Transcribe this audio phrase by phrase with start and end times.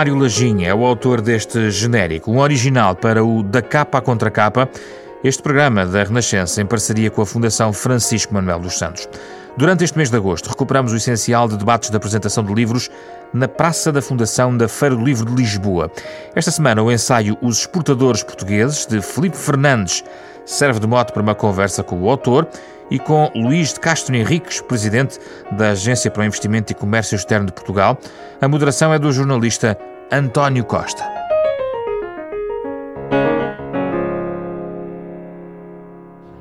[0.00, 4.66] Mário Lajinha é o autor deste genérico, um original para o Da Capa à Contracapa,
[5.22, 9.06] este programa da Renascença em parceria com a Fundação Francisco Manuel dos Santos.
[9.58, 12.88] Durante este mês de agosto, recuperamos o essencial de debates de apresentação de livros
[13.30, 15.92] na Praça da Fundação da Feira do Livro de Lisboa.
[16.34, 20.02] Esta semana, o ensaio Os Exportadores Portugueses, de Felipe Fernandes,
[20.46, 22.48] serve de mote para uma conversa com o autor
[22.90, 25.18] e com Luís de Castro Henriques, presidente
[25.52, 27.98] da Agência para o Investimento e Comércio Externo de Portugal.
[28.40, 29.78] A moderação é do jornalista
[30.12, 31.08] António Costa.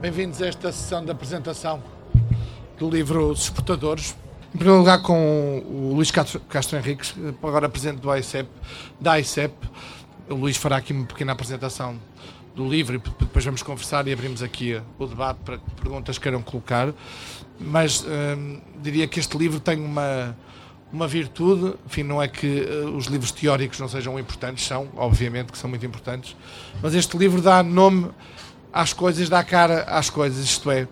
[0.01, 1.83] Bem-vindos a esta sessão de apresentação
[2.79, 4.15] do livro Os Exportadores.
[4.55, 8.49] Em primeiro lugar, com o Luís Castro Henriques, agora presidente do AICEP,
[8.99, 9.53] da AICEP.
[10.27, 11.95] O Luís fará aqui uma pequena apresentação
[12.55, 16.41] do livro e depois vamos conversar e abrimos aqui o debate para que perguntas queiram
[16.41, 16.91] colocar.
[17.59, 20.35] Mas hum, diria que este livro tem uma,
[20.91, 25.51] uma virtude, enfim, não é que uh, os livros teóricos não sejam importantes, são, obviamente
[25.51, 26.35] que são muito importantes,
[26.81, 28.09] mas este livro dá nome
[28.73, 30.87] às coisas, dá cara às coisas, isto é,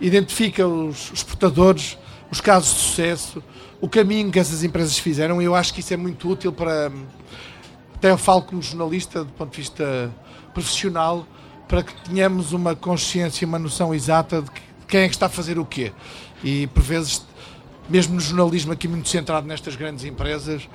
[0.00, 1.98] identifica os exportadores,
[2.30, 3.42] os casos de sucesso,
[3.80, 6.90] o caminho que essas empresas fizeram e eu acho que isso é muito útil para,
[7.94, 10.10] até eu falo como jornalista do ponto de vista
[10.52, 11.26] profissional
[11.66, 14.50] para que tenhamos uma consciência, uma noção exata de
[14.86, 15.92] quem é que está a fazer o quê.
[16.42, 17.24] E por vezes,
[17.88, 20.68] mesmo no jornalismo aqui muito centrado nestas grandes empresas,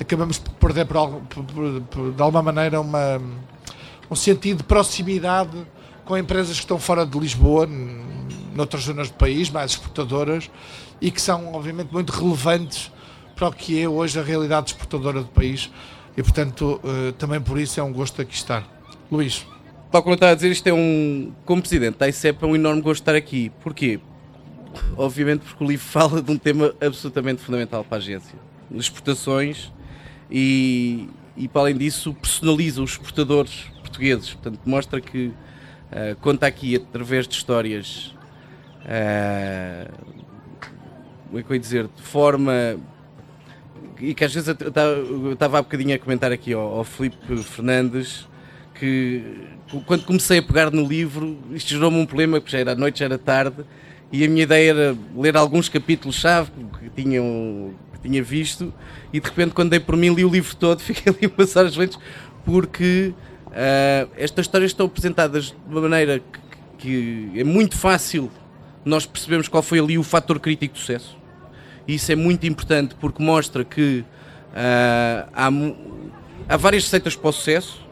[0.00, 3.20] acabamos por perder por, por, por, de alguma maneira uma,
[4.10, 5.66] um sentido de proximidade
[6.04, 7.68] com empresas que estão fora de Lisboa,
[8.54, 10.50] noutras zonas do país, mais exportadoras,
[11.00, 12.92] e que são obviamente muito relevantes
[13.34, 15.70] para o que é hoje a realidade exportadora do país.
[16.16, 18.64] E portanto, eh, também por isso é um gosto aqui estar.
[19.10, 19.44] Luís.
[19.90, 21.32] Tal como eu estava a dizer, isto é um.
[21.44, 23.50] Como presidente da ICEP, é um enorme gosto estar aqui.
[23.62, 24.00] Porquê?
[24.96, 28.38] Obviamente porque o livro fala de um tema absolutamente fundamental para a agência:
[28.70, 29.72] exportações
[30.30, 34.34] e, e para além disso, personaliza os exportadores portugueses.
[34.34, 38.14] Portanto, mostra que uh, conta aqui através de histórias.
[38.82, 40.16] Uh,
[41.26, 41.88] como é que eu ia dizer?
[41.88, 42.78] De forma
[44.00, 48.26] e que às vezes eu estava há bocadinho a comentar aqui ao, ao Filipe Fernandes
[48.74, 49.22] que
[49.86, 53.00] quando comecei a pegar no livro, isto gerou-me um problema, porque já era à noite,
[53.00, 53.64] já era tarde,
[54.12, 56.50] e a minha ideia era ler alguns capítulos-chave
[56.80, 58.72] que, tinham, que tinha visto,
[59.12, 61.66] e de repente, quando dei por mim, li o livro todo, fiquei ali a passar
[61.66, 61.98] as lentes,
[62.44, 63.12] porque
[63.48, 66.20] uh, estas histórias estão apresentadas de uma maneira
[66.78, 68.30] que, que é muito fácil
[68.84, 71.18] nós percebemos qual foi ali o fator crítico de sucesso.
[71.88, 74.04] E isso é muito importante porque mostra que
[74.52, 75.48] uh, há,
[76.48, 77.84] há várias receitas para o sucesso,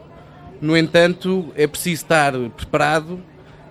[0.61, 3.21] no entanto, é preciso estar preparado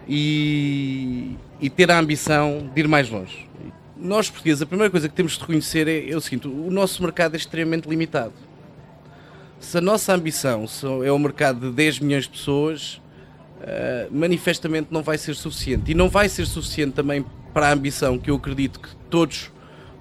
[0.07, 3.49] e, e ter a ambição de ir mais longe.
[3.97, 7.03] Nós, portugueses, a primeira coisa que temos de reconhecer é, é o seguinte: o nosso
[7.03, 8.35] mercado é extremamente limitado.
[9.59, 10.67] Se a nossa ambição
[11.03, 13.01] é o mercado de 10 milhões de pessoas,
[13.61, 15.91] uh, manifestamente não vai ser suficiente.
[15.91, 17.25] E não vai ser suficiente também
[17.55, 19.51] para a ambição que eu acredito que todos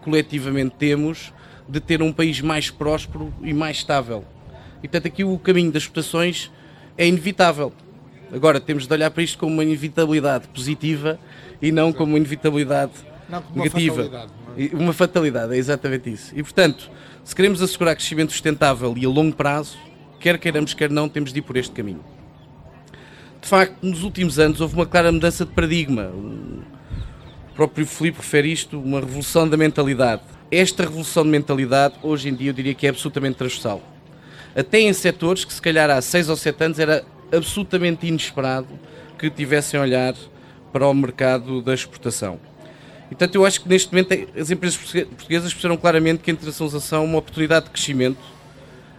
[0.02, 1.32] coletivamente temos
[1.70, 4.26] de ter um país mais próspero e mais estável.
[4.80, 6.52] E portanto, aqui o caminho das exportações
[6.98, 7.72] é inevitável.
[8.34, 11.20] Agora temos de olhar para isto como uma inevitabilidade positiva
[11.62, 12.92] e não como uma inevitabilidade
[13.30, 14.02] não, como negativa.
[14.02, 14.76] Uma fatalidade, é?
[14.76, 16.32] uma fatalidade, é exatamente isso.
[16.36, 16.90] E portanto,
[17.24, 19.78] se queremos assegurar crescimento sustentável e a longo prazo,
[20.20, 22.04] quer queiramos, quer não, temos de ir por este caminho.
[23.40, 26.06] De facto, nos últimos anos houve uma clara mudança de paradigma.
[26.06, 30.24] O próprio Filipe refere isto, uma revolução da mentalidade.
[30.50, 33.82] Esta revolução de mentalidade, hoje em dia, eu diria que é absolutamente transversal
[34.56, 38.68] até em setores que se calhar há 6 ou 7 anos era absolutamente inesperado
[39.18, 40.16] que tivessem a olhar
[40.72, 42.40] para o mercado da exportação.
[43.06, 47.04] E, portanto, eu acho que neste momento as empresas portuguesas perceberam claramente que a internacionalização
[47.04, 48.20] é uma oportunidade de crescimento,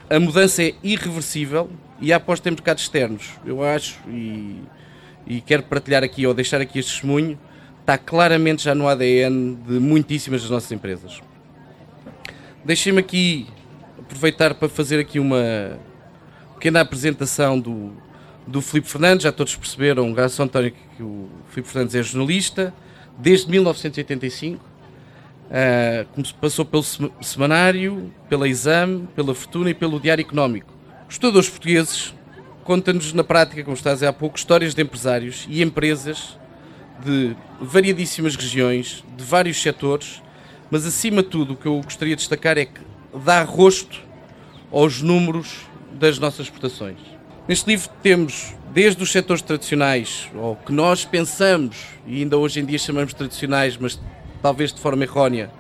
[0.09, 1.71] a mudança é irreversível
[2.01, 3.31] e a aposta em mercados externos.
[3.45, 4.63] Eu acho, e,
[5.27, 7.39] e quero partilhar aqui ou deixar aqui este testemunho,
[7.81, 11.21] está claramente já no ADN de muitíssimas das nossas empresas.
[12.65, 13.47] Deixem-me aqui
[13.99, 15.79] aproveitar para fazer aqui uma
[16.55, 17.93] pequena apresentação do,
[18.47, 19.25] do Filipe Fernandes.
[19.25, 22.75] Já todos perceberam, graças ao António, que o Filipe Fernandes é jornalista
[23.19, 24.65] desde 1985.
[25.45, 26.83] Uh, passou pelo
[27.21, 30.73] Semanário, pela Exame, pela Fortuna e pelo Diário Económico.
[31.09, 32.15] Estudadores portugueses
[32.65, 36.39] contam-nos na prática, como está a há pouco, histórias de empresários e empresas
[37.05, 40.23] de variadíssimas regiões, de vários setores,
[40.71, 42.81] mas acima de tudo o que eu gostaria de destacar é que
[43.25, 44.01] dá rosto
[44.73, 47.14] aos números das nossas exportações.
[47.47, 51.77] Neste livro temos desde os setores tradicionais, ou que nós pensamos,
[52.07, 54.01] e ainda hoje em dia chamamos tradicionais, mas
[54.41, 55.51] talvez de forma errónea,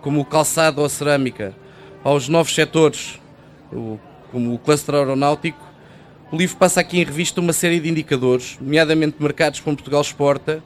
[0.00, 1.54] como o calçado ou a cerâmica,
[2.02, 3.20] aos novos setores
[4.30, 5.62] como o cluster aeronáutico,
[6.32, 10.64] o livro passa aqui em revista uma série de indicadores, nomeadamente mercados como Portugal exporta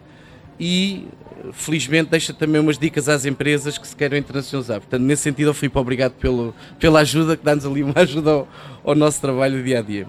[0.60, 1.08] e,
[1.52, 4.80] felizmente, deixa também umas dicas às empresas que se queiram internacionalizar.
[4.80, 8.48] Portanto, nesse sentido, Filipe, obrigado pelo, pela ajuda, que dá-nos ali uma ajuda ao,
[8.84, 10.06] ao nosso trabalho dia a dia.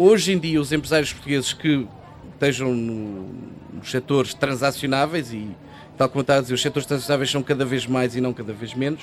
[0.00, 1.84] Hoje em dia, os empresários portugueses que
[2.32, 3.34] estejam no,
[3.72, 5.48] nos setores transacionáveis e,
[5.96, 8.52] tal como está a dizer, os setores transacionáveis são cada vez mais e não cada
[8.52, 9.02] vez menos,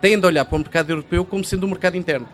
[0.00, 2.28] têm de olhar para o mercado europeu como sendo um mercado interno.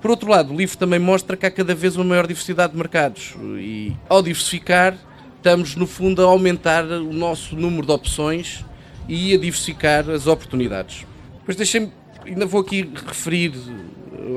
[0.00, 2.78] Por outro lado, o livro também mostra que há cada vez uma maior diversidade de
[2.78, 4.96] mercados e, ao diversificar,
[5.36, 8.64] estamos, no fundo, a aumentar o nosso número de opções
[9.06, 11.04] e a diversificar as oportunidades.
[11.40, 11.92] Depois deixem
[12.24, 13.52] ainda vou aqui referir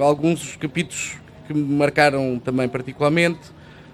[0.01, 1.17] alguns capítulos
[1.49, 3.39] que me marcaram também particularmente.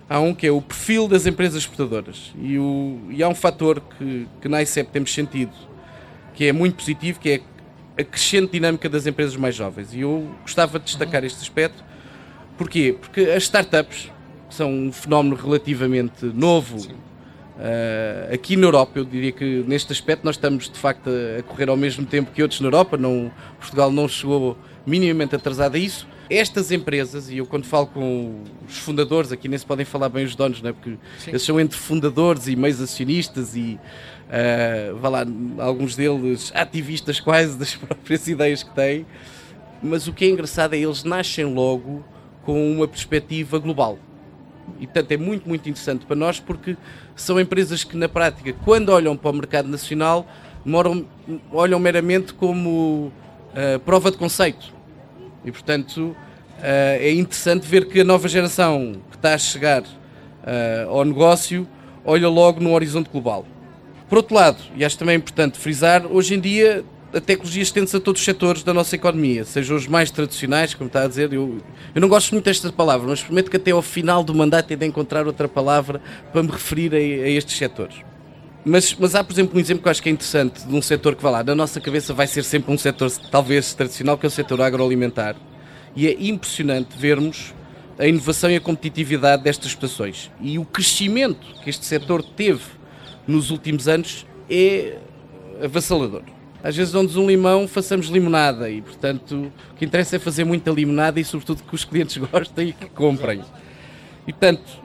[0.09, 3.81] Há um que é o perfil das empresas exportadoras e, o, e há um fator
[3.97, 5.53] que, que na ICEP temos sentido
[6.35, 7.41] que é muito positivo, que é
[8.01, 9.93] a crescente dinâmica das empresas mais jovens.
[9.93, 11.81] E eu gostava de destacar este aspecto.
[12.57, 12.95] Porquê?
[12.99, 14.11] Porque as startups
[14.49, 16.77] são um fenómeno relativamente novo.
[16.77, 21.09] Uh, aqui na Europa, eu diria que neste aspecto nós estamos de facto
[21.39, 22.97] a correr ao mesmo tempo que outros na Europa.
[22.97, 26.05] Não, Portugal não chegou minimamente atrasado a isso.
[26.29, 30.25] Estas empresas, e eu quando falo com os fundadores, aqui nem se podem falar bem
[30.25, 30.73] os donos, não é?
[30.73, 31.31] porque Sim.
[31.31, 33.79] eles são entre fundadores e meios acionistas e
[34.25, 35.25] uh, vá lá,
[35.59, 39.05] alguns deles ativistas quase das próprias ideias que têm,
[39.83, 42.03] mas o que é engraçado é eles nascem logo
[42.43, 43.99] com uma perspectiva global.
[44.79, 46.75] E portanto é muito, muito interessante para nós porque
[47.15, 50.25] são empresas que na prática, quando olham para o mercado nacional,
[50.65, 51.05] moram,
[51.51, 53.11] olham meramente como
[53.53, 54.74] uh, prova de conceito.
[55.45, 56.15] E portanto uh,
[56.61, 61.67] é interessante ver que a nova geração que está a chegar uh, ao negócio
[62.03, 63.45] olha logo no horizonte global.
[64.09, 66.83] Por outro lado, e acho também importante frisar, hoje em dia
[67.13, 70.87] a tecnologia estende-se a todos os setores da nossa economia, sejam os mais tradicionais, como
[70.87, 71.31] está a dizer.
[71.31, 71.61] Eu,
[71.93, 74.75] eu não gosto muito desta palavra, mas prometo que até ao final do mandato é
[74.75, 76.01] de encontrar outra palavra
[76.33, 77.95] para me referir a, a estes setores.
[78.65, 80.81] Mas, mas, há, por exemplo, um exemplo que eu acho que é interessante de um
[80.81, 84.27] setor que vai lá, nossa cabeça vai ser sempre um setor talvez tradicional, que é
[84.27, 85.35] o setor agroalimentar.
[85.95, 87.53] E é impressionante vermos
[87.99, 90.31] a inovação e a competitividade destas exportações.
[90.41, 92.63] E o crescimento que este setor teve
[93.27, 94.97] nos últimos anos é
[95.63, 96.23] avassalador.
[96.63, 100.71] Às vezes, onde um limão, façamos limonada e, portanto, o que interessa é fazer muita
[100.71, 103.43] limonada e, sobretudo, que os clientes gostem e que comprem.
[104.27, 104.84] E, portanto,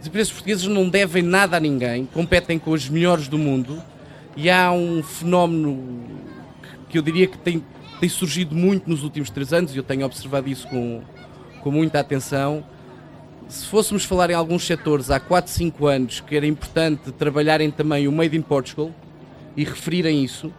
[0.00, 3.82] as empresas portuguesas não devem nada a ninguém, competem com os melhores do mundo
[4.36, 6.04] e há um fenómeno
[6.88, 7.64] que eu diria que tem,
[8.00, 11.02] tem surgido muito nos últimos três anos e eu tenho observado isso com,
[11.60, 12.64] com muita atenção
[13.48, 18.06] se fôssemos falar em alguns setores há 4, 5 anos que era importante trabalharem também
[18.06, 18.92] o Made in Portugal
[19.56, 20.52] e referirem isso,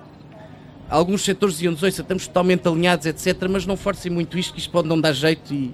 [0.90, 4.88] alguns setores diziam-nos, estamos totalmente alinhados, etc., mas não forcem muito isto, que isto pode
[4.88, 5.74] não dar jeito e,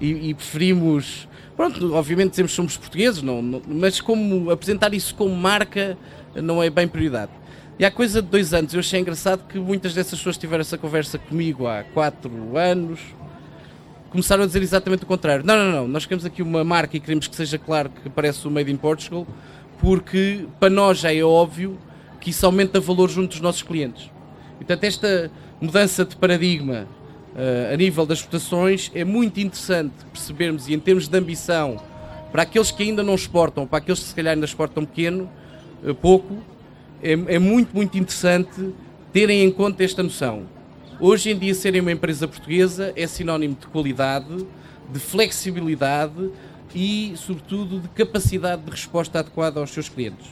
[0.00, 1.28] e, e preferimos.
[1.56, 5.96] Pronto, obviamente dizemos que somos portugueses, não, não, mas como apresentar isso como marca
[6.34, 7.30] não é bem prioridade.
[7.78, 10.76] E há coisa de dois anos eu achei engraçado que muitas dessas pessoas tiveram essa
[10.78, 13.00] conversa comigo há quatro anos,
[14.10, 15.44] começaram a dizer exatamente o contrário.
[15.44, 18.46] Não, não, não, nós queremos aqui uma marca e queremos que seja claro que aparece
[18.46, 19.26] o Made in Portugal,
[19.80, 21.78] porque para nós já é óbvio
[22.20, 24.10] que isso aumenta valor junto dos nossos clientes.
[24.56, 26.86] Portanto, esta mudança de paradigma
[27.72, 31.80] a nível das exportações é muito interessante percebermos, e em termos de ambição,
[32.30, 35.30] para aqueles que ainda não exportam, para aqueles que se calhar ainda exportam pequeno,
[35.84, 36.36] uh, pouco,
[37.02, 38.72] é, é muito, muito interessante
[39.12, 40.42] terem em conta esta noção.
[40.98, 44.46] Hoje em dia, serem uma empresa portuguesa é sinónimo de qualidade,
[44.92, 46.30] de flexibilidade
[46.74, 50.26] e, sobretudo, de capacidade de resposta adequada aos seus clientes.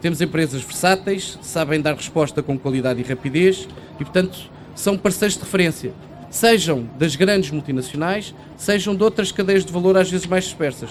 [0.00, 5.42] Temos empresas versáteis, sabem dar resposta com qualidade e rapidez e, portanto, são parceiros de
[5.42, 5.92] referência,
[6.30, 10.90] sejam das grandes multinacionais, sejam de outras cadeias de valor às vezes mais dispersas.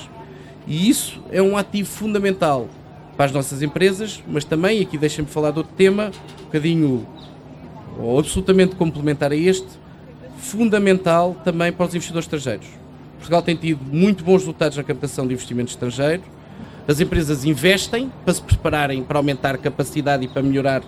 [0.65, 2.67] E isso é um ativo fundamental
[3.15, 7.08] para as nossas empresas, mas também, aqui deixem-me falar de outro tema, um bocadinho
[8.00, 9.67] ou absolutamente complementar a este,
[10.38, 12.67] fundamental também para os investidores estrangeiros.
[13.17, 16.22] Portugal tem tido muito bons resultados na captação de investimento estrangeiro.
[16.88, 20.84] As empresas investem para se prepararem para aumentar capacidade e para melhorar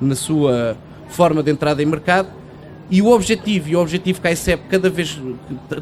[0.00, 0.76] na sua
[1.08, 2.28] forma de entrada em mercado.
[2.90, 5.18] E o objetivo, e o objetivo que a ICEP cada vez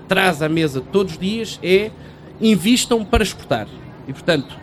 [0.06, 1.90] traz à mesa todos os dias é
[2.40, 3.66] invistam para exportar.
[4.06, 4.56] E portanto,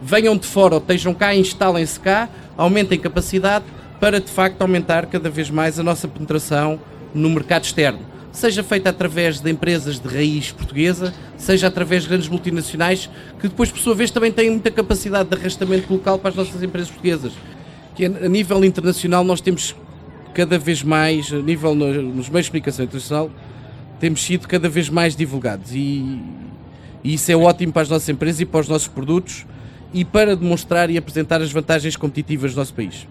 [0.00, 3.64] venham de fora ou estejam cá, instalem-se cá, aumentem capacidade
[3.98, 6.78] para de facto aumentar cada vez mais a nossa penetração
[7.14, 8.00] no mercado externo.
[8.32, 13.08] Seja feita através de empresas de raiz portuguesa, seja através de grandes multinacionais
[13.40, 16.62] que depois, por sua vez, também têm muita capacidade de arrastamento local para as nossas
[16.62, 17.32] empresas portuguesas.
[17.94, 19.76] Que a nível internacional nós temos
[20.34, 23.30] cada vez mais, a nível nos meios de comunicação internacional,
[24.00, 26.20] temos sido cada vez mais divulgados e,
[27.02, 29.46] e isso é ótimo para as nossas empresas e para os nossos produtos
[29.92, 33.06] e para demonstrar e apresentar as vantagens competitivas do nosso país.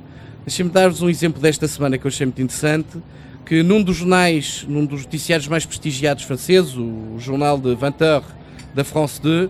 [0.46, 2.98] Deixem-me dar-vos um exemplo desta semana que eu achei muito interessante,
[3.46, 8.28] que num dos jornais, num dos noticiários mais prestigiados franceses, o jornal de 20 heures
[8.76, 9.50] da France 2,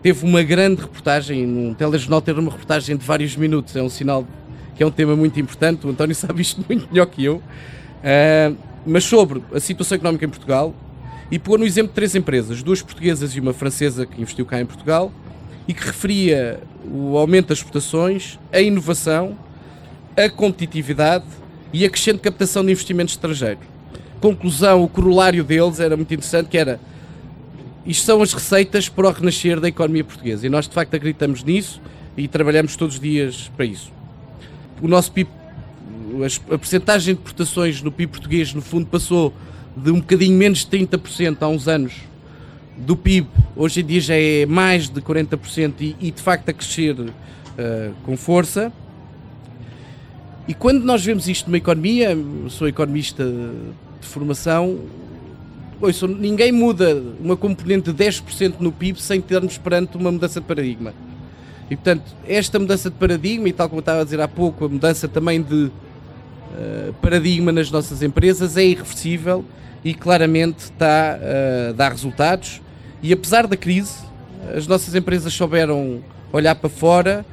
[0.00, 4.24] teve uma grande reportagem, num telejornal ter uma reportagem de vários minutos, é um sinal
[4.74, 8.56] que é um tema muito importante, o António sabe isto muito melhor que eu, uh,
[8.86, 10.74] mas sobre a situação económica em Portugal,
[11.30, 14.60] e pôr no exemplo de três empresas, duas portuguesas e uma francesa que investiu cá
[14.60, 15.10] em Portugal,
[15.66, 19.36] e que referia o aumento das exportações, a inovação,
[20.16, 21.24] a competitividade
[21.72, 23.60] e a crescente captação de investimento estrangeiro.
[24.20, 26.78] Conclusão, o corolário deles era muito interessante, que era
[27.86, 31.42] isto são as receitas para o renascer da economia portuguesa e nós de facto acreditamos
[31.42, 31.82] nisso
[32.16, 33.93] e trabalhamos todos os dias para isso.
[34.84, 35.30] O nosso PIB,
[36.50, 39.32] a percentagem de exportações no PIB português no fundo passou
[39.74, 41.94] de um bocadinho menos de 30% há uns anos
[42.76, 43.26] do PIB
[43.56, 47.14] hoje em dia já é mais de 40% e, e de facto a crescer uh,
[48.04, 48.70] com força.
[50.46, 52.14] E quando nós vemos isto numa economia,
[52.50, 54.80] sou economista de formação,
[55.80, 60.46] ouço, ninguém muda uma componente de 10% no PIB sem termos perante uma mudança de
[60.46, 60.92] paradigma.
[61.70, 64.66] E portanto, esta mudança de paradigma, e tal como eu estava a dizer há pouco,
[64.66, 69.44] a mudança também de uh, paradigma nas nossas empresas é irreversível
[69.82, 72.60] e claramente está uh, a dar resultados.
[73.02, 73.94] E apesar da crise,
[74.54, 76.02] as nossas empresas souberam
[76.32, 77.24] olhar para fora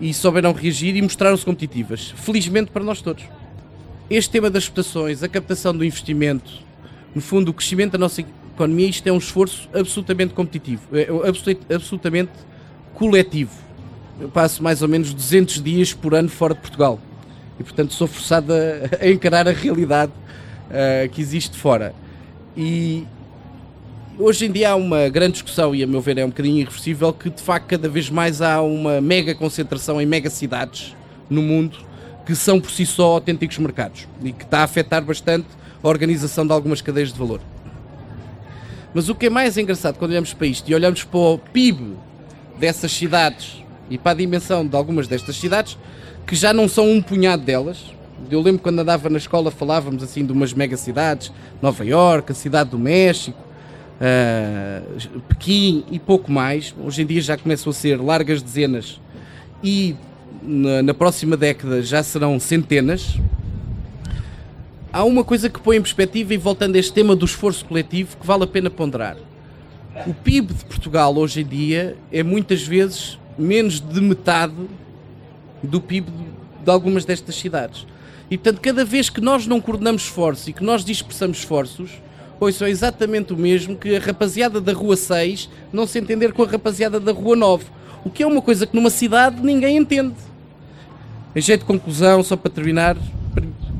[0.00, 2.14] e souberam reagir e mostraram-se competitivas.
[2.16, 3.24] Felizmente para nós todos.
[4.10, 6.52] Este tema das exportações, a captação do investimento,
[7.14, 12.32] no fundo, o crescimento da nossa economia, isto é um esforço absolutamente competitivo, é absolutamente
[12.94, 13.63] coletivo.
[14.20, 17.00] Eu passo mais ou menos 200 dias por ano fora de Portugal
[17.58, 21.94] e, portanto, sou forçado a, encarar a realidade uh, que existe fora.
[22.56, 23.06] E,
[24.16, 27.12] Hoje em dia há uma grande discussão, e a meu ver é um bocadinho irreversível,
[27.12, 30.94] que de facto cada vez mais há uma mega concentração em mega cidades
[31.28, 31.78] no mundo
[32.24, 35.48] que são por si só autênticos mercados e que está a afetar bastante
[35.82, 37.40] a organização de algumas cadeias de valor.
[38.94, 41.96] Mas o que é mais engraçado quando olhamos para isto e olhamos para o PIB
[42.56, 45.78] dessas cidades e para a dimensão de algumas destas cidades,
[46.26, 47.84] que já não são um punhado delas.
[48.30, 52.34] Eu lembro quando andava na escola falávamos assim de umas mega cidades, Nova York, a
[52.34, 53.38] cidade do México,
[54.00, 56.74] uh, Pequim e pouco mais.
[56.82, 59.00] Hoje em dia já começam a ser largas dezenas
[59.62, 59.94] e
[60.42, 63.18] na, na próxima década já serão centenas.
[64.92, 68.16] Há uma coisa que põe em perspectiva, e voltando a este tema do esforço coletivo,
[68.16, 69.16] que vale a pena ponderar.
[70.06, 74.54] O PIB de Portugal hoje em dia é muitas vezes menos de metade
[75.62, 76.10] do PIB
[76.64, 77.86] de algumas destas cidades.
[78.30, 81.90] E portanto, cada vez que nós não coordenamos esforços e que nós dispersamos esforços,
[82.38, 86.42] pois são exatamente o mesmo que a rapaziada da Rua 6 não se entender com
[86.42, 87.66] a rapaziada da Rua 9.
[88.04, 90.14] O que é uma coisa que numa cidade ninguém entende.
[91.34, 92.96] Em jeito de conclusão, só para terminar,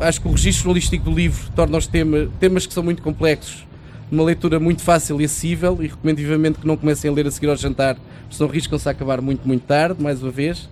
[0.01, 3.65] acho que o registro jornalístico do livro torna os temas, temas que são muito complexos
[4.11, 7.31] uma leitura muito fácil e acessível e recomendo vivamente que não comecem a ler a
[7.31, 7.97] seguir ao jantar,
[8.35, 10.69] senão riscam-se a acabar muito, muito tarde, mais uma vez.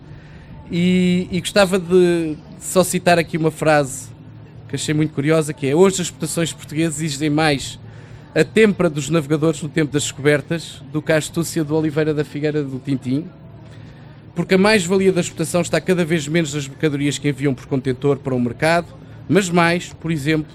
[0.71, 4.11] E, e gostava de só citar aqui uma frase
[4.69, 7.79] que achei muito curiosa, que é hoje as exportações portuguesas exigem mais
[8.35, 12.25] a têmpera dos navegadores no tempo das descobertas do que a astúcia do Oliveira da
[12.25, 13.27] Figueira do Tintim,
[14.35, 18.17] porque a mais-valia da exportação está cada vez menos nas mercadorias que enviam por contentor
[18.17, 18.87] para o mercado,
[19.29, 20.51] mas mais, por exemplo,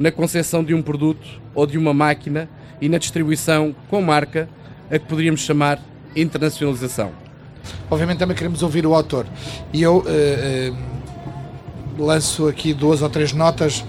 [0.00, 2.48] na concepção de um produto ou de uma máquina
[2.80, 4.48] e na distribuição com marca,
[4.90, 5.80] a que poderíamos chamar
[6.14, 7.12] internacionalização.
[7.90, 9.26] Obviamente também queremos ouvir o autor.
[9.72, 11.00] E eu uh, uh
[12.00, 13.84] lanço aqui duas ou três notas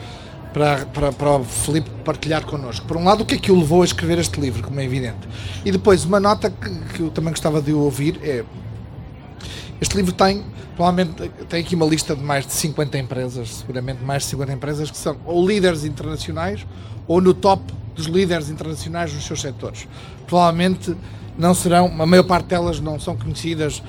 [0.54, 2.86] para, para, para o Filipe partilhar connosco.
[2.86, 4.84] Por um lado, o que é que o levou a escrever este livro, como é
[4.84, 5.28] evidente.
[5.63, 8.44] E depois, uma nota que, que eu também gostava de ouvir é.
[9.80, 10.44] Este livro tem,
[10.75, 14.92] provavelmente, tem aqui uma lista de mais de 50 empresas, seguramente mais de 50 empresas,
[14.92, 16.68] que são ou líderes internacionais
[17.08, 17.63] ou no top
[17.95, 19.88] dos líderes internacionais nos seus setores.
[20.27, 20.95] Provavelmente
[21.38, 23.81] não serão, a maior parte delas não são conhecidas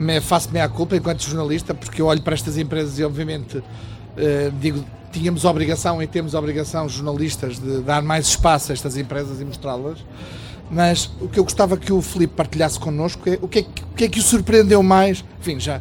[0.00, 3.62] me, faço meia culpa enquanto jornalista, porque eu olho para estas empresas e, obviamente, uh,
[4.58, 9.44] digo, tínhamos obrigação e temos obrigação, jornalistas, de dar mais espaço a estas empresas e
[9.44, 9.98] mostrá-las.
[10.70, 13.94] Mas o que eu gostava que o Filipe partilhasse connosco é o que é, o
[13.94, 15.22] que, é que o surpreendeu mais.
[15.40, 15.80] Enfim, já,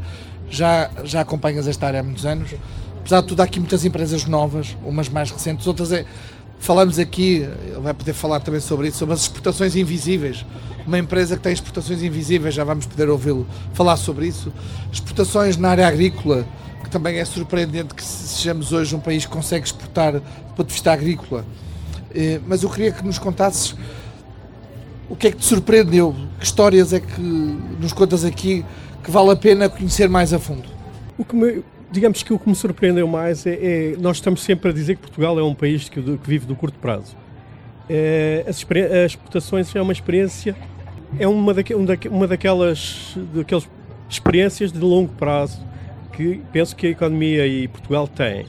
[0.50, 2.53] já, já acompanhas esta área há muitos anos.
[3.00, 6.05] Apesar de tudo, há aqui muitas empresas novas, umas mais recentes, outras é.
[6.60, 10.46] Falamos aqui, ele vai poder falar também sobre isso, sobre as exportações invisíveis
[10.89, 14.51] uma empresa que tem exportações invisíveis, já vamos poder ouvi-lo falar sobre isso.
[14.92, 16.48] Exportações na área agrícola,
[16.84, 20.22] que também é surpreendente que sejamos hoje um país que consegue exportar do
[20.56, 21.46] ponto de vista agrícola.
[22.13, 23.75] Eh, mas eu queria que nos contasses
[25.08, 28.66] o que é que te surpreendeu, que histórias é que nos contas aqui
[29.04, 30.68] que vale a pena conhecer mais a fundo.
[31.18, 34.69] O que me, digamos que o que me surpreendeu mais é, é, nós estamos sempre
[34.69, 37.15] a dizer que Portugal é um país que, que vive do curto prazo.
[37.89, 40.55] É, as, as, exportações é uma experiência,
[41.17, 41.74] é uma, daque,
[42.08, 43.67] uma daquelas, daquelas
[44.08, 45.65] experiências de longo prazo
[46.13, 48.46] que penso que a economia e Portugal têm.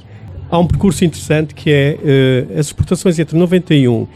[0.51, 1.97] Há um percurso interessante que é
[2.53, 4.07] uh, as exportações entre 91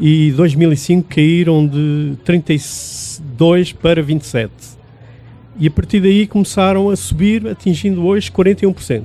[0.00, 4.73] e 2005 caíram de 32 para 27
[5.58, 9.02] e a partir daí começaram a subir, atingindo hoje 41%.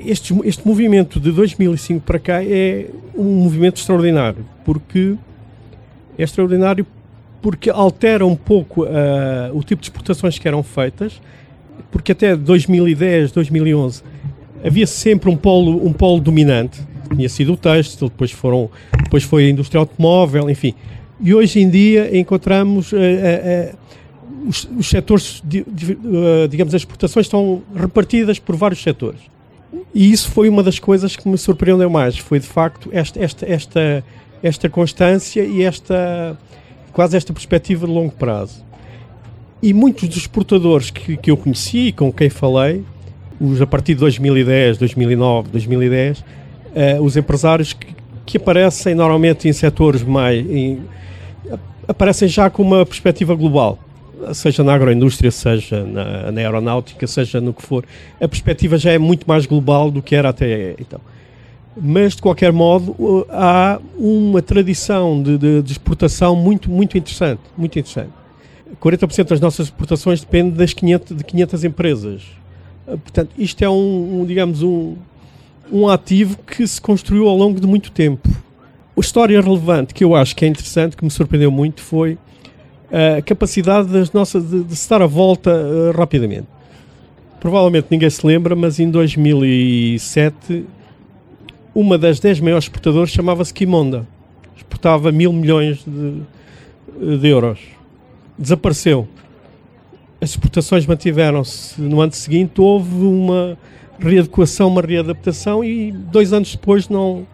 [0.00, 2.86] Este, este movimento de 2005 para cá é
[3.16, 5.14] um movimento extraordinário, porque
[6.18, 6.84] é extraordinário
[7.40, 8.88] porque altera um pouco uh,
[9.52, 11.20] o tipo de exportações que eram feitas,
[11.90, 14.02] porque até 2010, 2011
[14.64, 16.80] havia sempre um polo, um polo dominante,
[17.14, 18.70] tinha sido o têxtil, depois, foram,
[19.04, 20.74] depois foi a indústria automóvel, enfim.
[21.20, 23.76] E hoje em dia encontramos uh, uh,
[24.46, 29.20] os, os setores, de, de, uh, digamos, as exportações estão repartidas por vários setores.
[29.94, 33.46] E isso foi uma das coisas que me surpreendeu mais, foi de facto esta, esta,
[33.46, 34.04] esta,
[34.42, 36.36] esta constância e esta
[36.92, 38.62] quase esta perspectiva de longo prazo.
[39.62, 42.84] E muitos dos exportadores que, que eu conheci e com quem falei,
[43.40, 46.24] os a partir de 2010, 2009, 2010, uh,
[47.02, 47.86] os empresários que,
[48.26, 50.44] que, aparecem normalmente em setores mais.
[50.50, 50.80] Em,
[51.88, 53.78] aparecem já com uma perspectiva global
[54.34, 57.84] seja na agroindústria, seja na, na, aeronáutica, seja no que for,
[58.20, 61.00] a perspectiva já é muito mais global do que era até então.
[61.76, 67.78] Mas, de qualquer modo, há uma tradição de, de, de exportação muito, muito interessante, muito
[67.78, 68.10] interessante.
[68.80, 72.22] 40% das nossas exportações depende das 500, de 500 empresas.
[72.86, 74.96] Portanto, isto é um, um digamos, um,
[75.70, 78.28] um ativo que se construiu ao longo de muito tempo.
[78.96, 82.18] A história relevante que eu acho que é interessante, que me surpreendeu muito, foi
[82.92, 86.46] a capacidade das nossas de, de se dar a volta uh, rapidamente.
[87.40, 90.64] Provavelmente ninguém se lembra, mas em 2007
[91.74, 94.06] uma das 10 maiores exportadoras chamava-se Kimonda.
[94.54, 97.58] Exportava mil milhões de, de euros.
[98.38, 99.08] Desapareceu.
[100.20, 101.80] As exportações mantiveram-se.
[101.80, 103.56] No ano seguinte houve uma
[103.98, 107.26] readequação, uma readaptação e dois anos depois não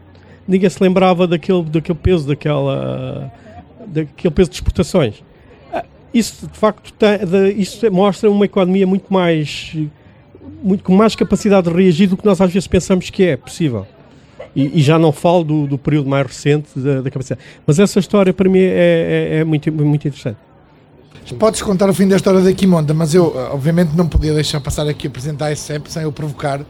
[0.46, 3.30] ninguém se lembrava daquele, daquele peso, daquela,
[3.86, 5.22] daquele peso de exportações
[6.18, 9.76] isso de facto tem, de, isso mostra uma economia muito mais
[10.62, 13.86] muito com mais capacidade de reagir do que nós às vezes pensamos que é possível.
[14.56, 17.40] E, e já não falo do, do, período mais recente da, da, capacidade.
[17.66, 20.38] Mas essa história para mim é, é, é muito, muito interessante.
[21.38, 24.88] Podes contar o fim da história da Quimonda, mas eu obviamente não podia deixar passar
[24.88, 26.60] aqui apresentar a ICEP sem eu provocar.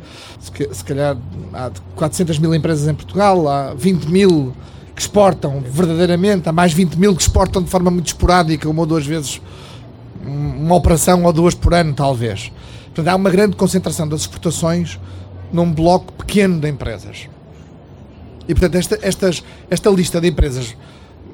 [0.41, 1.17] Se, se calhar
[1.53, 4.53] há 400 mil empresas em Portugal, há 20 mil
[4.99, 8.87] que exportam verdadeiramente, há mais 20 mil que exportam de forma muito esporádica, uma ou
[8.87, 9.41] duas vezes,
[10.27, 12.51] uma operação ou duas por ano, talvez.
[12.87, 14.99] Portanto, há uma grande concentração das exportações
[15.53, 17.29] num bloco pequeno de empresas.
[18.49, 20.77] E, portanto, esta, estas, esta lista de empresas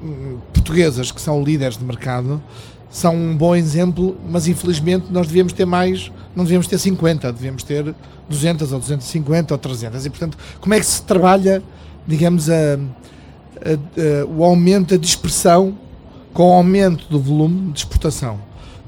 [0.02, 2.42] hum, portuguesas que são líderes de mercado
[2.90, 7.62] são um bom exemplo, mas infelizmente nós devíamos ter mais, não devíamos ter 50, devíamos
[7.62, 7.94] ter
[8.28, 10.04] 200 ou 250 ou 300.
[10.04, 11.62] E, portanto, como é que se trabalha,
[12.06, 12.78] digamos, a
[14.28, 15.78] o aumento da dispersão
[16.32, 18.38] com o aumento do volume de exportação.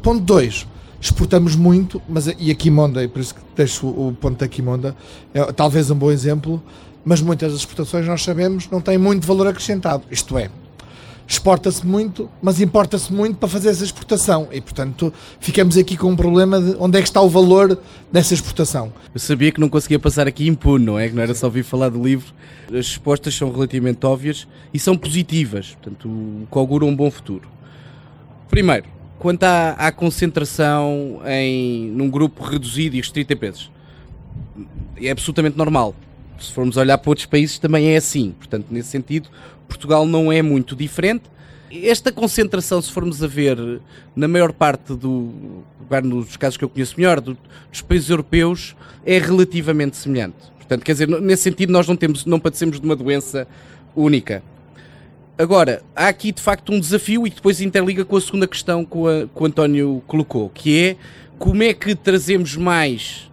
[0.02, 0.66] Ponto 2.
[1.00, 4.96] Exportamos muito, mas e a Quimonda, e por isso que deixo o ponto da Quimonda,
[5.32, 6.60] é talvez um bom exemplo,
[7.04, 10.02] mas muitas das exportações nós sabemos não têm muito valor acrescentado.
[10.10, 10.50] Isto é,
[11.26, 14.48] exporta-se muito, mas importa-se muito para fazer essa exportação.
[14.52, 17.78] E, portanto, ficamos aqui com um problema de onde é que está o valor
[18.12, 18.92] dessa exportação.
[19.12, 21.08] Eu sabia que não conseguia passar aqui impune, não é?
[21.08, 22.32] Que não era só ouvir falar do livro.
[22.68, 27.48] As respostas são relativamente óbvias e são positivas, portanto, o que augura um bom futuro.
[28.48, 28.86] Primeiro,
[29.18, 33.70] quanto à, à concentração em, num grupo reduzido e restrito a pesos,
[35.00, 35.94] é absolutamente normal.
[36.40, 38.32] Se formos olhar para outros países também é assim.
[38.38, 39.28] Portanto, nesse sentido,
[39.68, 41.24] Portugal não é muito diferente.
[41.70, 43.58] Esta concentração, se formos a ver,
[44.14, 45.32] na maior parte do,
[46.04, 47.36] nos casos que eu conheço melhor, do,
[47.70, 50.36] dos países europeus, é relativamente semelhante.
[50.56, 53.46] Portanto, quer dizer, nesse sentido, nós não, temos, não padecemos de uma doença
[53.94, 54.42] única.
[55.38, 58.84] Agora, há aqui de facto um desafio e que depois interliga com a segunda questão
[58.84, 60.96] que o, que o António colocou, que é
[61.38, 63.30] como é que trazemos mais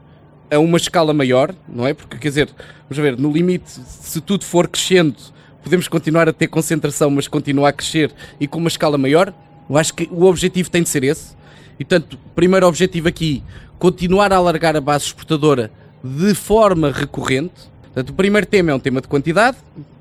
[0.53, 1.93] a uma escala maior, não é?
[1.93, 2.49] Porque, quer dizer,
[2.89, 5.15] vamos ver, no limite, se tudo for crescendo
[5.63, 9.33] podemos continuar a ter concentração, mas continuar a crescer e com uma escala maior.
[9.69, 11.33] Eu acho que o objetivo tem de ser esse.
[11.79, 13.41] E, portanto, primeiro objetivo aqui,
[13.79, 15.71] continuar a alargar a base exportadora
[16.03, 17.71] de forma recorrente.
[17.83, 19.57] Portanto, o primeiro tema é um tema de quantidade,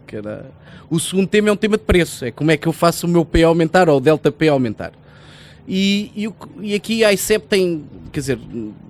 [0.06, 0.50] Que era...
[0.90, 3.08] O segundo tema é um tema de preço, é como é que eu faço o
[3.08, 4.92] meu P aumentar ou o delta P aumentar.
[5.66, 8.38] E, e, e aqui a ICEP tem, quer dizer,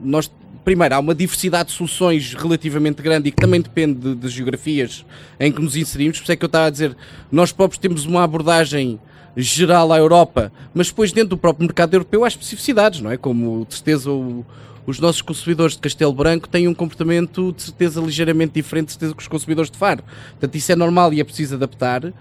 [0.03, 0.29] nós
[0.65, 5.05] primeiro, há uma diversidade de soluções relativamente grande e que também depende de, de geografias
[5.39, 6.19] em que nos inserimos.
[6.19, 6.97] Por isso é que eu estava a dizer,
[7.31, 9.01] nós próprios temos uma abordagem
[9.37, 13.17] geral à Europa, mas depois dentro do próprio mercado europeu há especificidades, não é?
[13.17, 14.45] Como de certeza o,
[14.87, 19.15] os nossos consumidores de Castelo Branco têm um comportamento de certeza ligeiramente diferente de certeza
[19.15, 20.03] que os consumidores de Faro.
[20.33, 22.13] Portanto, isso é normal e é preciso adaptar.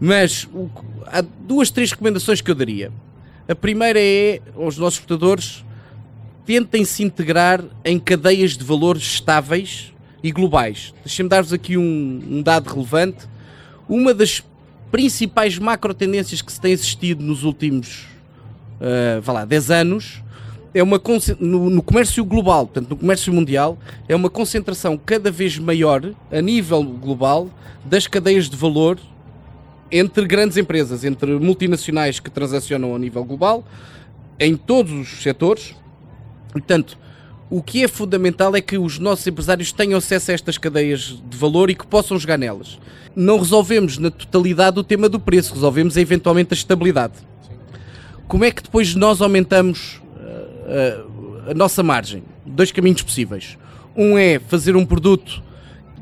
[0.00, 0.70] Mas o,
[1.06, 2.92] há duas, três recomendações que eu daria.
[3.48, 5.64] A primeira é aos nossos exportadores
[6.46, 10.94] tentem se integrar em cadeias de valores estáveis e globais.
[11.04, 13.26] Deixem-me dar-vos aqui um, um, dado relevante.
[13.88, 14.42] Uma das
[14.90, 18.06] principais macro tendências que se tem assistido nos últimos
[18.80, 20.22] uh, vá lá, 10 anos
[20.72, 21.00] é uma
[21.40, 26.40] no, no, comércio global, portanto, no comércio mundial, é uma concentração cada vez maior a
[26.42, 27.48] nível global
[27.82, 28.98] das cadeias de valor
[29.90, 33.64] entre grandes empresas, entre multinacionais que transacionam a nível global,
[34.38, 35.74] em todos os setores,
[36.58, 36.96] Portanto,
[37.50, 41.36] o que é fundamental é que os nossos empresários tenham acesso a estas cadeias de
[41.36, 42.78] valor e que possam jogar nelas.
[43.14, 47.14] Não resolvemos na totalidade o tema do preço, resolvemos eventualmente a estabilidade.
[48.26, 52.24] Como é que depois nós aumentamos uh, uh, a nossa margem?
[52.44, 53.56] Dois caminhos possíveis.
[53.94, 55.42] Um é fazer um produto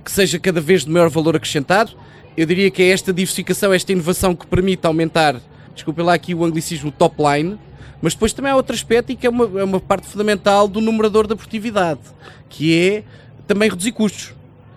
[0.04, 1.92] que seja cada vez de maior valor acrescentado.
[2.36, 5.40] Eu diria que é esta diversificação, esta inovação que permite aumentar,
[5.74, 7.58] desculpem lá aqui o anglicismo, top line,
[8.00, 10.80] mas depois também há outro aspecto e que é uma, é uma parte fundamental do
[10.80, 12.00] numerador da produtividade,
[12.48, 13.04] que é
[13.46, 14.34] também reduzir custos.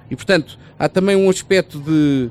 [0.10, 2.30] E portanto, há também um aspecto de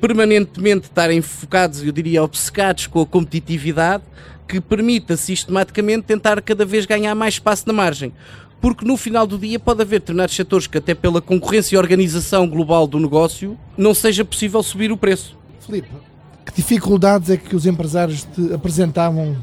[0.00, 4.04] permanentemente estarem focados, eu diria, obcecados com a competitividade,
[4.46, 8.12] que permita sistematicamente tentar cada vez ganhar mais espaço na margem.
[8.60, 12.48] Porque no final do dia pode haver determinados setores que, até pela concorrência e organização
[12.48, 15.36] global do negócio, não seja possível subir o preço.
[15.60, 15.88] Filipe,
[16.48, 19.36] que dificuldades é que os empresários te apresentavam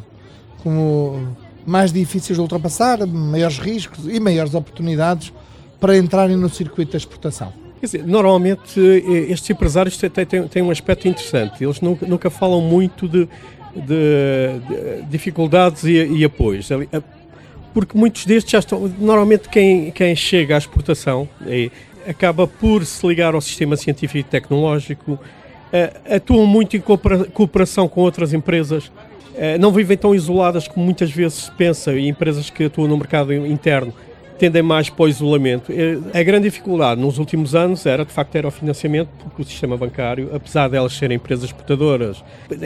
[0.64, 5.32] como mais difíceis de ultrapassar, maiores riscos e maiores oportunidades
[5.80, 7.54] para entrarem no circuito da exportação.
[7.80, 10.00] Quer dizer, normalmente eh, estes empresários
[10.50, 11.64] têm, um aspecto interessante.
[11.64, 13.28] Eles nunca, falam muito de,
[13.76, 16.70] de, de dificuldades e, e, apoios.
[17.74, 18.92] Porque muitos destes já estão.
[18.98, 21.70] Normalmente, quem, quem chega à exportação é,
[22.08, 25.20] acaba por se ligar ao sistema científico e tecnológico,
[26.10, 28.92] atuam muito em cooperação com outras empresas
[29.38, 32.98] eh, não vivem tão isoladas como muitas vezes se pensa e empresas que atuam no
[32.98, 33.94] mercado interno
[34.38, 35.72] tendem mais para o isolamento.
[35.72, 39.46] Eh, a grande dificuldade nos últimos anos era, de facto, era o financiamento, porque o
[39.46, 42.24] sistema bancário, apesar de elas serem empresas exportadoras,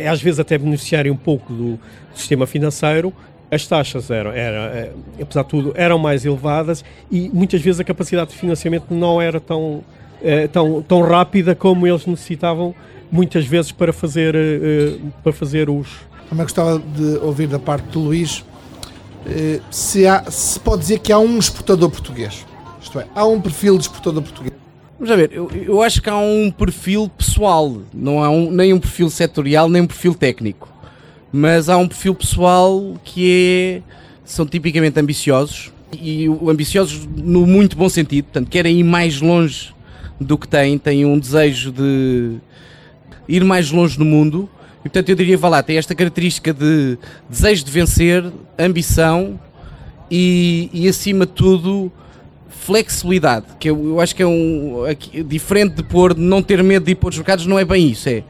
[0.10, 1.80] às vezes até beneficiarem um pouco do
[2.14, 3.12] sistema financeiro,
[3.52, 4.30] as taxas eram,
[5.20, 9.40] apesar de tudo, eram mais elevadas e muitas vezes a capacidade de financiamento não era
[9.40, 9.84] tão,
[10.52, 12.76] tão, tão rápida como eles necessitavam,
[13.12, 14.36] muitas vezes, para fazer,
[15.24, 15.88] para fazer os,
[16.30, 18.46] também gostava de ouvir da parte do Luís
[19.26, 22.46] eh, se, há, se pode dizer que há um exportador português.
[22.80, 24.54] Isto é, há um perfil de exportador português.
[25.00, 28.80] Vamos ver, eu, eu acho que há um perfil pessoal, não há um, nem um
[28.80, 30.70] perfil setorial, nem um perfil técnico.
[31.32, 33.94] Mas há um perfil pessoal que é.
[34.24, 39.74] são tipicamente ambiciosos e ambiciosos no muito bom sentido, portanto, querem ir mais longe
[40.20, 42.38] do que têm, têm um desejo de
[43.28, 46.98] ir mais longe no mundo e portanto eu diria, vá lá, tem esta característica de
[47.30, 49.40] desejo de vencer, ambição
[50.10, 51.92] e, e acima de tudo
[52.50, 56.62] flexibilidade, que eu, eu acho que é um aqui, diferente de pôr, de não ter
[56.64, 58.24] medo de ir para os mercados, não é bem isso, é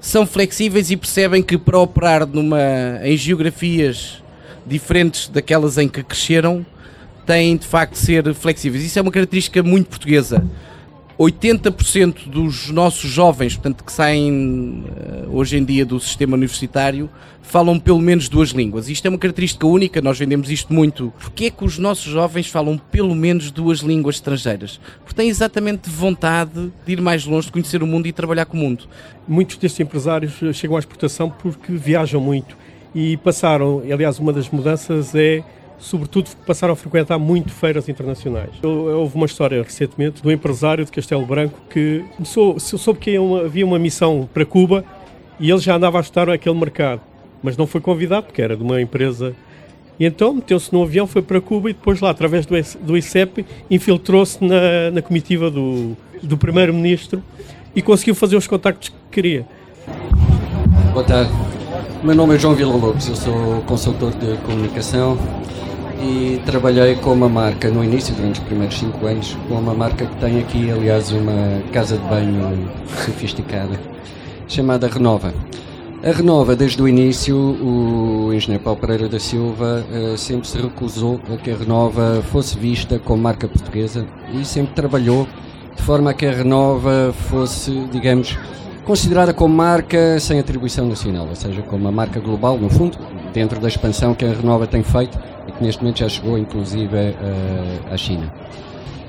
[0.00, 2.60] são flexíveis e percebem que para operar numa,
[3.02, 4.22] em geografias
[4.66, 6.64] diferentes daquelas em que cresceram,
[7.24, 8.84] têm de facto de ser flexíveis.
[8.84, 10.44] Isso é uma característica muito portuguesa.
[11.18, 17.08] 80% dos nossos jovens, portanto, que saem uh, hoje em dia do sistema universitário,
[17.40, 18.88] falam pelo menos duas línguas.
[18.88, 21.12] Isto é uma característica única, nós vendemos isto muito.
[21.18, 24.78] Porquê é que os nossos jovens falam pelo menos duas línguas estrangeiras?
[24.98, 28.56] Porque têm exatamente vontade de ir mais longe, de conhecer o mundo e trabalhar com
[28.56, 28.84] o mundo.
[29.26, 32.56] Muitos destes empresários chegam à exportação porque viajam muito
[32.94, 35.42] e passaram, aliás, uma das mudanças é
[35.78, 38.50] sobretudo passaram a frequentar muito feiras internacionais.
[38.62, 43.78] Houve uma história recentemente do empresário de Castelo Branco que começou, soube que havia uma
[43.78, 44.84] missão para Cuba
[45.38, 47.00] e ele já andava a estudar aquele mercado,
[47.42, 49.34] mas não foi convidado porque era de uma empresa.
[49.98, 53.46] E então meteu-se no avião, foi para Cuba e depois lá, através do, do ICEP,
[53.70, 57.22] infiltrou-se na, na comitiva do, do primeiro-ministro
[57.74, 59.46] e conseguiu fazer os contactos que queria.
[60.92, 61.30] Boa tarde.
[62.02, 65.18] Meu nome é João Vila Lopes, eu sou consultor de comunicação
[66.00, 70.06] e trabalhei com uma marca no início, durante os primeiros 5 anos, com uma marca
[70.06, 72.68] que tem aqui, aliás, uma casa de banho
[73.04, 73.80] sofisticada,
[74.46, 75.32] chamada Renova.
[76.04, 81.20] A Renova, desde o início, o engenheiro Paulo Pereira da Silva uh, sempre se recusou
[81.32, 85.26] a que a Renova fosse vista como marca portuguesa e sempre trabalhou
[85.74, 88.38] de forma a que a Renova fosse, digamos,
[88.86, 92.96] considerada como marca sem atribuição nacional, ou seja, como uma marca global, no fundo,
[93.34, 95.18] dentro da expansão que a Renova tem feito
[95.48, 98.32] e que neste momento já chegou, inclusive, uh, à China.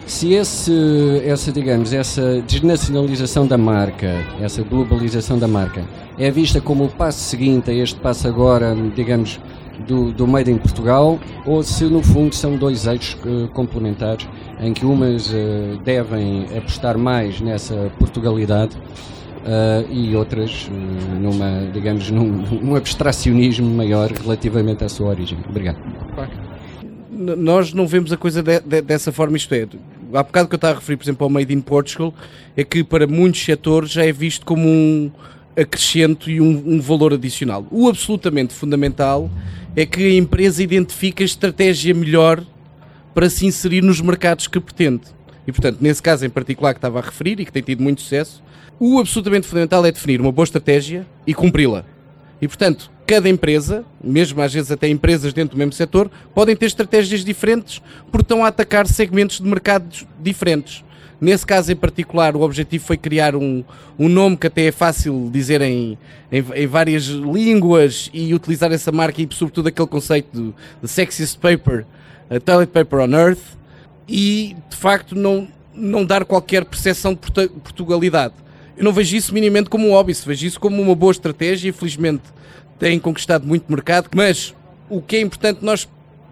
[0.07, 4.07] Se esse, essa, digamos, essa desnacionalização da marca,
[4.41, 5.83] essa globalização da marca,
[6.17, 9.39] é vista como o passo seguinte a este passo agora, digamos,
[9.85, 14.27] do, do Made in Portugal, ou se no fundo são dois eixos uh, complementares,
[14.59, 18.75] em que umas uh, devem apostar mais nessa Portugalidade
[19.47, 20.69] uh, e outras
[21.19, 25.39] numa, digamos, num, num abstracionismo maior relativamente à sua origem.
[25.49, 25.79] Obrigado.
[27.09, 29.67] Nós não vemos a coisa de, de, dessa forma, isto é,
[30.13, 32.13] há bocado que eu estava a referir, por exemplo, ao Made in Portugal,
[32.55, 35.09] é que para muitos setores já é visto como um
[35.55, 37.65] acrescento e um, um, valor adicional.
[37.71, 39.31] O absolutamente fundamental
[39.75, 42.43] é que a empresa identifique a estratégia melhor
[43.15, 45.01] para se inserir nos mercados que pretende.
[45.47, 48.01] E, portanto, nesse caso em particular que estava a referir e que tem tido muito
[48.01, 48.43] sucesso,
[48.79, 51.83] o absolutamente fundamental é definir uma boa estratégia e cumpri-la.
[52.41, 56.67] E, portanto, cada empresa, mesmo às vezes até empresas dentro do mesmo setor, podem ter
[56.67, 60.83] estratégias diferentes porque estão a atacar segmentos de mercados diferentes.
[61.19, 63.63] Nesse caso em particular, o objetivo foi criar um,
[63.97, 65.97] um nome que até é fácil dizer em,
[66.31, 71.85] em, em várias línguas e utilizar essa marca e, sobretudo, aquele conceito de, sexiest paper,
[72.45, 73.57] toilet paper on earth,
[74.07, 78.35] e de facto não, não dar qualquer percepção de Portugalidade.
[78.77, 81.69] Eu não vejo isso minimamente como um hobby, vejo isso como uma boa estratégia.
[81.69, 82.23] Infelizmente,
[82.77, 84.55] têm conquistado muito mercado, mas
[84.89, 85.89] o que é importante nós,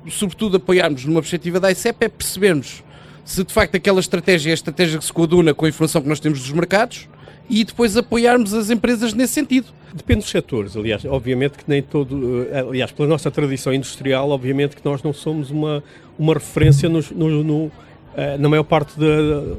[0.10, 2.84] sobretudo, apoiarmos numa perspectiva da ICEP é percebermos
[3.26, 6.08] se de facto aquela estratégia é a estratégia que se coaduna com a informação que
[6.08, 7.10] nós temos dos mercados
[7.50, 9.68] e depois apoiarmos as empresas nesse sentido.
[9.94, 14.76] Depende dos setores, aliás, obviamente que nem todo, eh, aliás, pela nossa tradição industrial, obviamente
[14.76, 15.84] que nós não somos uma,
[16.20, 17.72] uma referência no, no,
[18.16, 19.56] eh, na maior parte de,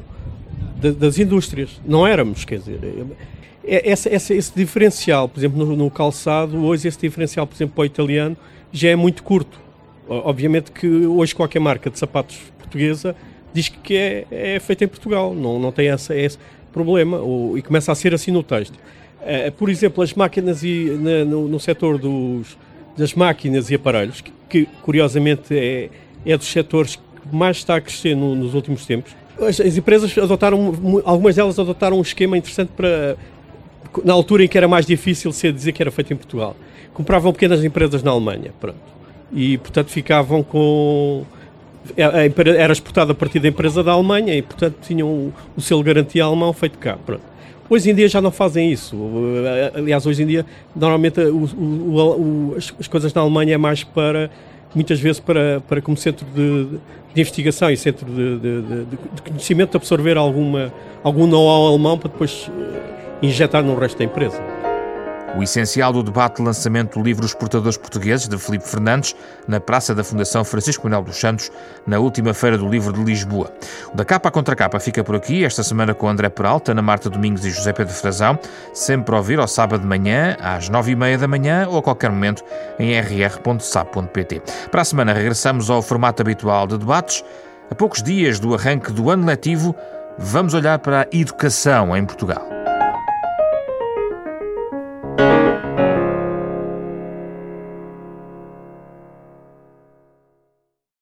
[0.93, 1.81] das indústrias.
[1.85, 2.79] Não éramos, quer dizer,
[3.65, 7.75] é, essa, essa, esse diferencial, por exemplo, no, no, calçado, hoje esse diferencial, por exemplo,
[7.75, 8.37] para o italiano,
[8.73, 9.59] já é muito curto.
[10.09, 13.17] Obviamente que hoje qualquer marca de sapatos portuguesa
[13.53, 16.39] diz que é, é feita em Portugal, não, não tem essa, esse
[16.73, 18.77] problema, ou, e começa a ser assim no texto.
[18.77, 22.57] Uh, por exemplo, as máquinas e, na, no, no setor dos,
[22.97, 25.91] das máquinas e aparelhos, que, que curiosamente é,
[26.25, 30.17] é dos setores que mais está a crescer no, nos últimos tempos, as, as, empresas
[30.17, 33.17] adotaram, algumas delas adotaram um esquema interessante para,
[34.05, 36.57] na altura em que era mais difícil ser dizer que era feito em Portugal.
[36.95, 38.79] Compravam pequenas empresas na Alemanha, pronto.
[39.33, 41.25] E, portanto, ficavam com...
[41.97, 46.25] Era exportado a partir da empresa da Alemanha e, portanto, tinham o, o selo garantia
[46.25, 47.23] alemão feito cá, pronto.
[47.69, 48.97] Hoje em dia já não fazem isso.
[49.75, 54.31] Aliás, hoje em dia, normalmente, o, o, as, as coisas na Alemanha é mais para
[54.75, 56.79] muitas vezes para, para como centro de,
[57.15, 62.51] de investigação e centro de, de, de, conhecimento absorver alguma, algum know-how alemão para depois
[63.23, 64.56] injetar no resto da empresa.
[65.37, 69.15] O essencial do debate de lançamento do livro Os Portadores Portugueses, de Filipe Fernandes,
[69.47, 71.53] na Praça da Fundação Francisco Manuel dos Santos,
[71.87, 73.53] na última feira do livro de Lisboa.
[73.93, 77.11] O da capa à contracapa fica por aqui, esta semana com André Peralta, Ana Marta
[77.11, 78.39] Domingos e José Pedro Frazão,
[78.73, 81.83] sempre a ouvir ao sábado de manhã, às nove e meia da manhã ou a
[81.83, 82.43] qualquer momento
[82.79, 84.43] em rr.sap.pt.
[84.71, 87.23] Para a semana regressamos ao formato habitual de debates.
[87.71, 89.77] A poucos dias do arranque do ano letivo,
[90.17, 92.56] vamos olhar para a educação em Portugal.